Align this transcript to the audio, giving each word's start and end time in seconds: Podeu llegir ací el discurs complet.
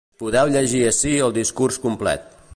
Podeu 0.21 0.49
llegir 0.55 0.81
ací 0.93 1.13
el 1.27 1.37
discurs 1.37 1.79
complet. 1.87 2.27